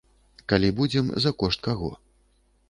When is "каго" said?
1.69-1.93